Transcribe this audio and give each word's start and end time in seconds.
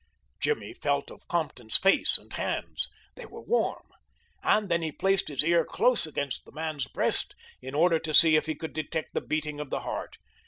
Jimmy 0.39 0.73
felt 0.73 1.11
of 1.11 1.27
Compton's 1.27 1.77
face 1.77 2.17
and 2.17 2.33
hands. 2.33 2.89
They 3.13 3.27
were 3.27 3.39
warm. 3.43 3.85
And 4.41 4.67
then 4.67 4.81
he 4.81 4.91
placed 4.91 5.27
his 5.27 5.43
ear 5.43 5.63
close 5.63 6.07
against 6.07 6.43
the 6.45 6.51
man's 6.51 6.87
breast, 6.87 7.35
in 7.61 7.75
order 7.75 7.99
to 7.99 8.11
see 8.15 8.35
if 8.35 8.47
he 8.47 8.55
could 8.55 8.73
detect 8.73 9.13
the 9.13 9.21
beating 9.21 9.59
of 9.59 9.69
the 9.69 9.81
heart. 9.81 10.17